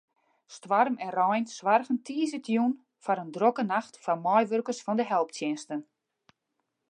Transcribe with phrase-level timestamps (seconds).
[0.55, 5.81] Stoarm en rein soargen tiisdeitejûn foar in drokke nacht foar meiwurkers fan de helptsjinsten.